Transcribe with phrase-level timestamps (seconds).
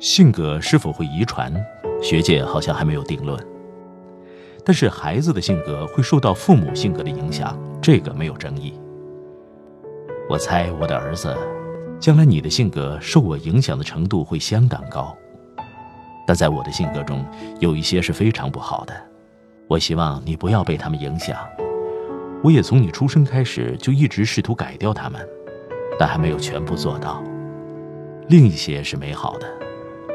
[0.00, 1.52] 性格是否会遗传，
[2.00, 3.36] 学界好像还没有定论。
[4.64, 8.78] 但是孩子的性格会受到父母性格的影响，这个没有争议。
[10.28, 11.36] 我猜我的儿子，
[11.98, 15.16] 将来你的性格受我影响的程度会相当高。
[16.26, 17.24] 但在我的性格中，
[17.58, 18.94] 有一些是非常不好的。
[19.66, 21.36] 我希望你不要被他们影响。
[22.44, 25.20] 我也从你出生开始就一直试图改掉他们，
[25.98, 27.20] 但还没有全部做到。
[28.28, 29.46] 另一些是美好的，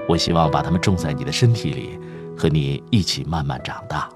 [0.07, 1.99] 我希望把它们种在你的身体里，
[2.37, 4.09] 和你一起慢慢长大。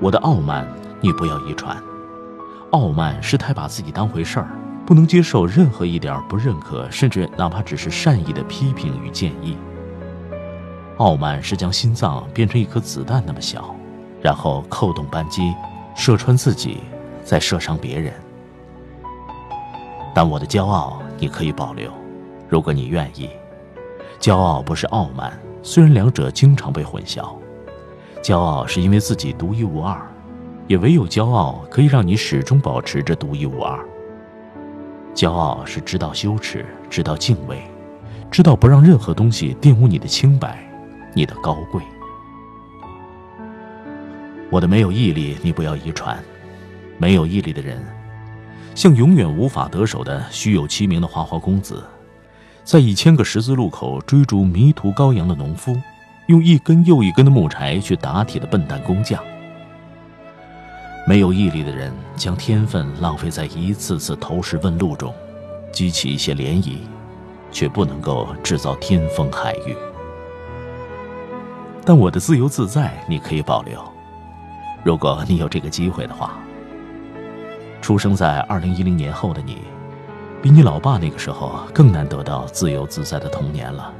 [0.00, 0.66] 我的傲慢，
[1.00, 1.76] 你不要遗传。
[2.70, 4.48] 傲慢是太把自己当回事儿，
[4.84, 9.56] 不能接受任何一点不认可，甚至哪怕只是善意的批评与建议。
[10.98, 13.74] 傲慢是将心脏变成一颗子弹那么小，
[14.20, 15.54] 然后扣动扳机，
[15.96, 16.78] 射穿自己，
[17.24, 18.12] 再射伤别人。
[20.14, 21.90] 但我的骄傲你可以保留，
[22.48, 23.28] 如果你愿意。
[24.18, 27.36] 骄傲不是傲慢，虽然两者经常被混淆。
[28.22, 30.00] 骄傲是因为自己独一无二。
[30.66, 33.78] 也唯有骄傲可以让你始终保持着独一无二。
[35.14, 37.62] 骄傲是知道羞耻，知道敬畏，
[38.30, 40.62] 知道不让任何东西玷污你的清白，
[41.14, 41.82] 你的高贵。
[44.50, 46.22] 我的没有毅力，你不要遗传。
[46.98, 47.82] 没有毅力的人，
[48.74, 51.82] 像永远无法得手的虚有其名的花花公子，
[52.68, 55.74] 在一千个十字路口追逐迷途羔羊的农夫，
[56.26, 59.18] 用一根又一根的木柴去打铁的笨蛋工匠。
[61.06, 65.14] 没有毅力的人，将天分浪费在一次次投石问路中，
[65.72, 66.74] 激起一些涟漪，
[67.50, 69.74] 却不能够制造天风海雨。
[71.86, 73.82] 但我的自由自在，你可以保留。
[74.84, 76.38] 如果你有这个机会的话，
[77.80, 79.56] 出生在二零一零年后的你，
[80.40, 83.92] 比你老爸那个时候更难得到自由自在的童年了。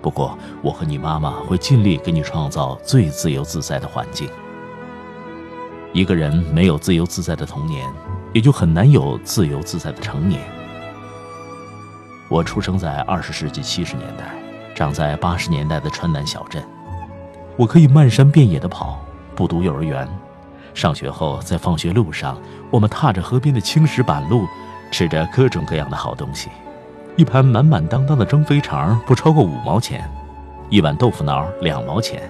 [0.00, 4.28] 不过，我和你妈妈会尽力给你创造最自由自在的环境。
[5.92, 7.86] 一个人没有自由自在的童年，
[8.32, 10.40] 也就很难有自由自在的成年。
[12.28, 14.34] 我出生在二十世纪七十年代，
[14.74, 16.62] 长在八十年代的川南小镇。
[17.56, 19.00] 我可以漫山遍野的跑，
[19.34, 20.08] 不读幼儿园。
[20.74, 22.40] 上学后，在放学路上，
[22.70, 24.46] 我们踏着河边的青石板路，
[24.92, 26.48] 吃着各种各样的好东西。
[27.16, 30.08] 一盘满满当当的蒸肥肠不超过五毛钱，
[30.70, 32.22] 一碗豆腐脑两毛钱。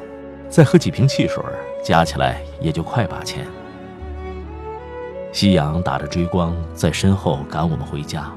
[0.49, 1.43] 再喝几瓶汽水，
[1.83, 3.47] 加起来也就快把钱。
[5.33, 8.31] 夕阳打着追光，在身后赶我们回家，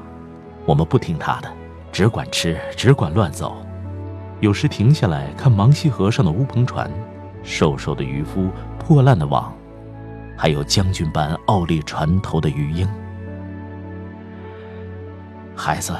[0.64, 1.48] 我们不听他的，
[1.92, 3.56] 只管吃，只管乱走。
[4.40, 6.90] 有时停下来看芒溪河上的乌篷船，
[7.42, 8.48] 瘦瘦的渔夫，
[8.78, 9.52] 破烂的网，
[10.38, 12.88] 还有将军般傲立船头的鱼鹰。
[15.56, 15.96] 孩子，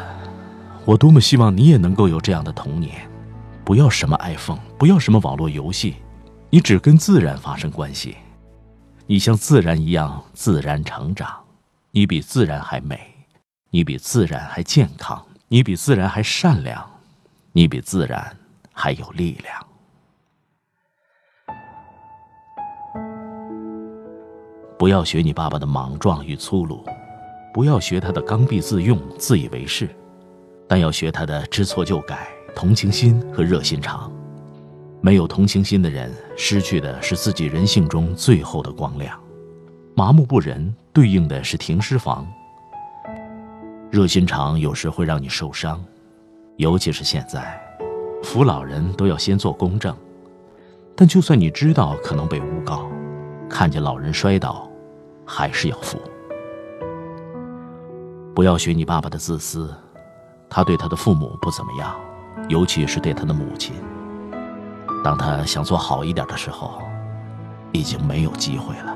[0.84, 3.08] 我多么希望你也能够有这样的童年，
[3.64, 5.96] 不要什么 iPhone，不要什么网络游戏。
[6.50, 8.16] 你只跟自然发生关系，
[9.06, 11.34] 你像自然一样自然成长，
[11.90, 13.00] 你比自然还美，
[13.70, 16.88] 你比自然还健康，你比自然还善良，
[17.52, 18.36] 你比自然
[18.72, 19.66] 还有力量。
[24.78, 26.84] 不要学你爸爸的莽撞与粗鲁，
[27.56, 29.88] 不要学他的刚愎自用、自以为是，
[30.68, 34.12] 但要学他的知错就改、同情心和热心肠。
[35.00, 39.10] 没有同情心的人，失去的是自己人性中最后的光亮；
[39.94, 42.28] 麻木不仁，对应的是停尸房。
[43.90, 45.82] 热心肠有时会让你受伤，
[46.58, 47.58] 尤其是现在，
[48.22, 49.96] 扶老人都要先做公证。
[50.94, 52.86] 但就算你知道可能被诬告，
[53.48, 54.70] 看见老人摔倒，
[55.24, 55.98] 还是要扶。
[58.36, 59.74] 不要学你爸爸的自私，
[60.50, 61.96] 他对他的父母不怎么样，
[62.50, 63.74] 尤其是对他的母亲。
[65.02, 66.82] 当他想做好一点的时候，
[67.72, 68.94] 已经没有机会了。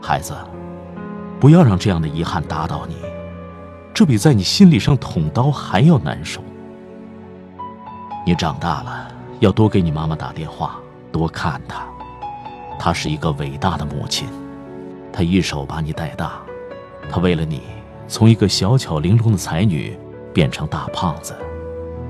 [0.00, 0.36] 孩子，
[1.40, 2.94] 不要让这样的遗憾打倒你，
[3.92, 6.40] 这比在你心里上捅刀还要难受。
[8.24, 9.08] 你长大了，
[9.40, 10.76] 要多给你妈妈打电话，
[11.10, 11.84] 多看她。
[12.78, 14.28] 她是一个伟大的母亲，
[15.12, 16.40] 她一手把你带大，
[17.10, 17.62] 他为了你，
[18.08, 19.96] 从一个小巧玲珑的才女
[20.32, 21.36] 变成大胖子。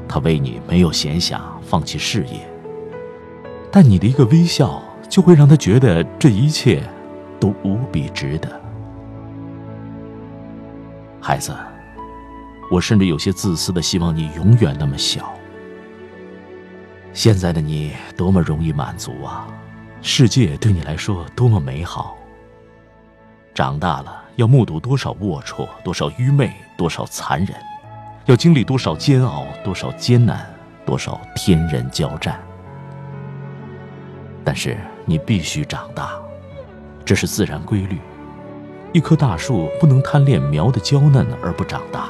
[0.08, 2.48] 他为你没有闲暇，放弃事业，
[3.70, 6.82] 但你的一个微笑就会让他觉得这一切
[7.40, 8.60] 都无比值得。
[11.20, 11.54] 孩子，
[12.70, 15.32] 我甚至有些自私的希望你永远那么小。
[17.12, 19.48] 现在的你多么容易满足啊，
[20.02, 22.16] 世界对你来说多么美好。
[23.54, 27.54] 长大了要目睹多少龌龊，多少愚昧，多少残忍。
[28.26, 30.46] 要经历多少煎熬，多少艰难，
[30.84, 32.40] 多少天人交战。
[34.44, 36.12] 但是你必须长大，
[37.04, 37.98] 这是自然规律。
[38.92, 42.08] 一棵大树不能贪恋苗的娇嫩而不长大，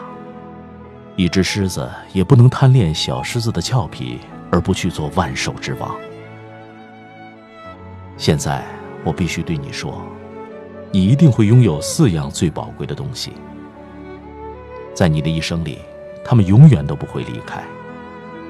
[1.16, 4.20] 一只狮子也不能贪恋小狮子的俏皮
[4.50, 5.94] 而不去做万兽之王。
[8.16, 8.64] 现在
[9.04, 10.00] 我必须对你说，
[10.96, 13.34] 你一定会拥有四样最宝贵的东西，
[14.94, 15.78] 在你的一生里，
[16.24, 17.62] 他们永远都不会离开，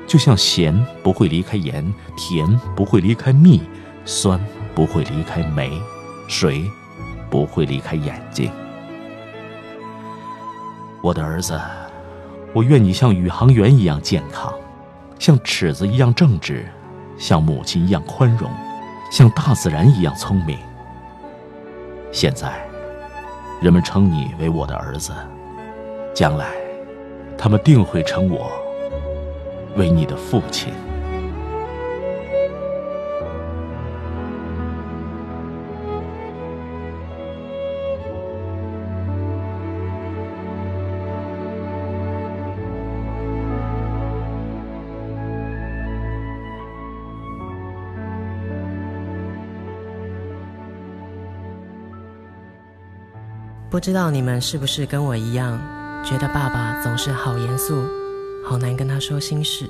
[0.07, 0.73] 就像咸
[1.03, 2.47] 不会离开盐，甜
[2.77, 3.61] 不会离开蜜，
[4.05, 4.41] 酸
[4.77, 5.73] 不会离开酶，
[6.29, 6.65] 水。
[7.29, 8.49] 不会离开眼睛，
[11.03, 11.61] 我的儿子，
[12.53, 14.55] 我愿你像宇航员一样健康，
[15.19, 16.65] 像尺子一样正直，
[17.19, 18.49] 像母亲一样宽容，
[19.11, 20.57] 像大自然一样聪明。
[22.13, 22.67] 现在，
[23.61, 25.13] 人们称你为我的儿子，
[26.15, 26.47] 将来，
[27.37, 28.51] 他们定会称我
[29.77, 30.73] 为你的父亲。
[53.69, 55.61] 不知道你们是不是跟我一样，
[56.05, 57.83] 觉得爸爸总是好严肃，
[58.45, 59.69] 好难跟他说心事。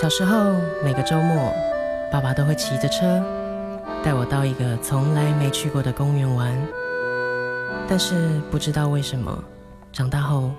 [0.00, 0.54] 小时候
[0.84, 1.52] 每个周末，
[2.12, 3.20] 爸爸都会骑着车
[4.04, 6.56] 带我到一个从来没去过的公园玩。
[7.88, 9.36] 但是不知道为什么，
[9.92, 10.52] 长大后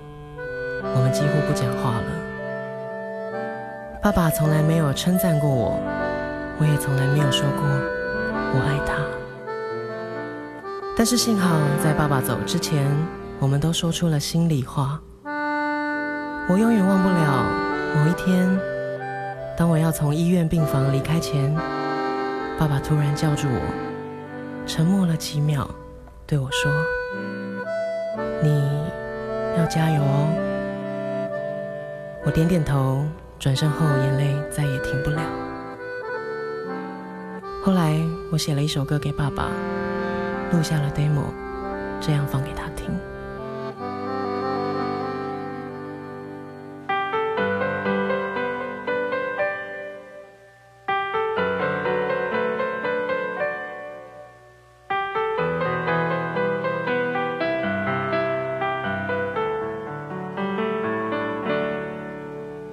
[0.82, 3.30] 我们几乎不讲话了。
[4.02, 5.80] 爸爸从来没有称赞过我，
[6.58, 7.62] 我也从来没有说过
[8.52, 9.09] 我爱他。
[11.00, 12.86] 但是幸好，在爸爸走之前，
[13.38, 15.00] 我们都说出了心里话。
[16.46, 17.42] 我永远忘不了
[17.96, 18.46] 某一天，
[19.56, 21.54] 当我要从医院病房离开前，
[22.58, 25.66] 爸爸突然叫住我，沉默了几秒，
[26.26, 26.70] 对我说
[28.44, 28.62] ：“你
[29.56, 30.28] 要加油哦。”
[32.26, 33.06] 我点点头，
[33.38, 35.22] 转身后眼泪再也停不了。
[37.64, 37.98] 后来，
[38.30, 39.48] 我写了一首歌给爸爸。
[40.52, 41.32] 录下了 demo，
[42.00, 42.90] 这样放给他听。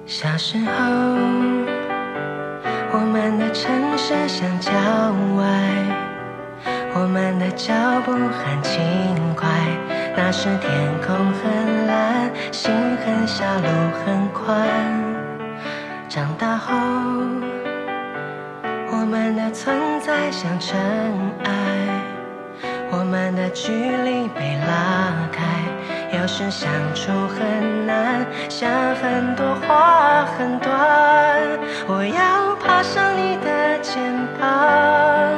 [0.06, 0.72] 小时候，
[2.92, 4.72] 我们的城市像郊
[5.36, 5.97] 外。
[7.00, 7.72] 我们的脚
[8.04, 8.82] 步很轻
[9.36, 9.48] 快，
[10.16, 10.68] 那时天
[11.00, 12.72] 空很蓝，心
[13.06, 13.68] 很小，路
[14.04, 14.66] 很宽。
[16.08, 16.74] 长大后，
[18.90, 20.76] 我们的存在像尘
[21.44, 21.52] 埃，
[22.90, 30.74] 我们的距离被拉开，有时相处很难，想很多话很短。
[31.86, 34.02] 我要爬上你的肩
[34.40, 35.37] 膀，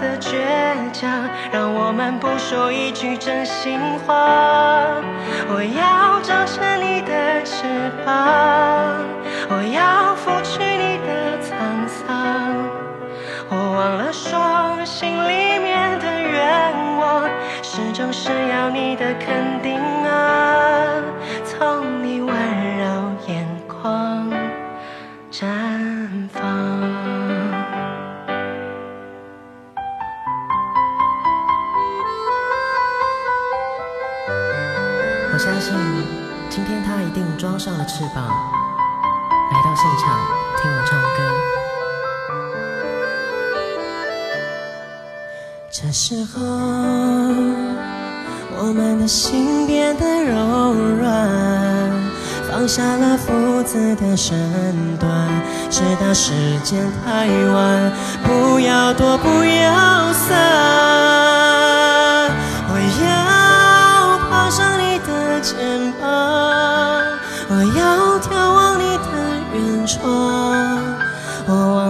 [0.00, 0.34] 的倔
[0.92, 4.86] 强让我们不说一句真心话。
[5.52, 7.66] 我要长成你的翅
[8.04, 9.04] 膀，
[9.50, 12.08] 我要拂去你的沧桑。
[13.50, 17.28] 我忘了说，心里面的愿望，
[17.62, 19.78] 始终是要你的肯定
[45.72, 46.40] 这时候，
[48.58, 51.88] 我们的心变得柔软，
[52.50, 54.36] 放下了父子的身
[54.98, 55.08] 段，
[55.70, 56.32] 直到时
[56.64, 57.92] 间太晚，
[58.24, 60.36] 不要躲，不要散。
[62.68, 62.74] 我
[63.04, 65.40] 要爬上你的。
[65.40, 65.56] 肩
[65.98, 66.04] 膀，
[67.48, 69.04] 我要眺望你的
[69.54, 69.98] 远窗。
[71.46, 71.89] 我望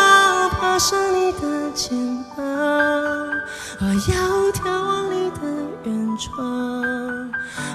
[0.81, 1.39] 上你的
[1.75, 1.95] 肩
[2.35, 2.43] 膀，
[3.79, 4.15] 我要
[4.51, 5.37] 眺望你的
[5.83, 7.31] 远窗，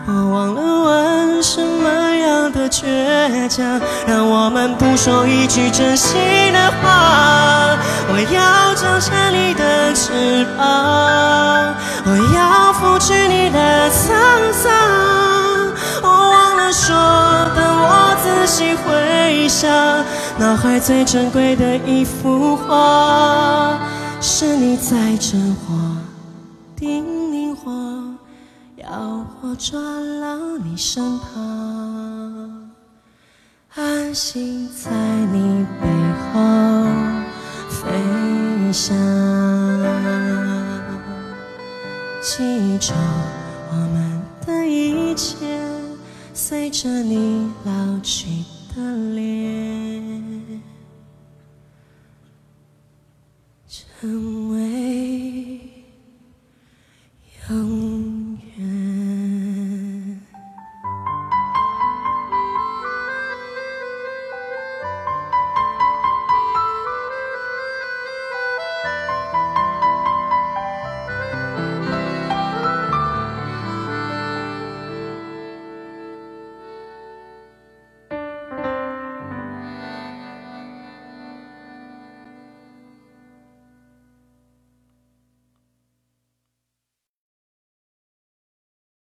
[0.09, 6.19] 我忘了问什么样的倔强，让我们不说一句真心
[6.53, 7.79] 的话。
[8.09, 14.65] 我要张开你的翅膀，我要拂去你的沧桑。
[16.03, 16.93] 我忘了说，
[17.55, 19.71] 等我仔细回想，
[20.39, 23.81] 脑海最珍贵的一幅画，
[24.21, 25.97] 是你在震我，
[26.77, 28.15] 叮咛我，
[28.77, 32.71] 要我抓牢你身旁，
[33.77, 34.91] 安心在
[35.33, 35.89] 你背
[36.35, 36.85] 后
[37.71, 37.89] 飞
[38.71, 38.95] 翔，
[42.21, 42.93] 记住
[43.71, 45.35] 我们的一切，
[46.35, 48.83] 随着你老去的
[49.15, 49.86] 脸，
[54.01, 54.56] 成为。